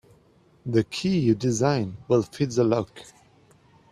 The 0.65 0.83
key 0.83 1.19
you 1.19 1.35
designed 1.35 1.97
will 2.07 2.23
fit 2.23 2.49
the 2.49 2.63
lock. 2.63 2.91